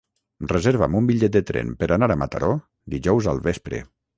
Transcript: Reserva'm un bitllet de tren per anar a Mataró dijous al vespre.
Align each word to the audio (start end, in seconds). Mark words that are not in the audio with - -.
Reserva'm 0.51 0.95
un 0.99 1.09
bitllet 1.09 1.35
de 1.35 1.43
tren 1.51 1.69
per 1.83 1.91
anar 1.99 2.09
a 2.15 2.17
Mataró 2.25 2.51
dijous 2.95 3.33
al 3.35 3.47
vespre. 3.51 3.85